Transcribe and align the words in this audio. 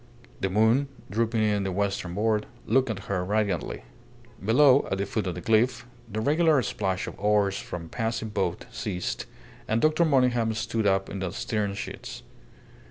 The 0.39 0.49
moon, 0.49 0.87
drooping 1.11 1.43
in 1.43 1.63
the 1.63 1.71
western 1.71 2.15
board, 2.15 2.47
looked 2.65 2.89
at 2.89 3.05
her 3.05 3.23
radiantly. 3.23 3.83
Below, 4.43 4.87
at 4.91 4.97
the 4.97 5.05
foot 5.05 5.27
of 5.27 5.35
the 5.35 5.41
cliff, 5.43 5.85
the 6.11 6.19
regular 6.21 6.63
splash 6.63 7.05
of 7.05 7.19
oars 7.19 7.59
from 7.59 7.85
a 7.85 7.89
passing 7.89 8.29
boat 8.29 8.65
ceased, 8.71 9.27
and 9.67 9.79
Dr. 9.79 10.03
Monygham 10.03 10.55
stood 10.55 10.87
up 10.87 11.07
in 11.07 11.19
the 11.19 11.29
stern 11.29 11.75
sheets. 11.75 12.23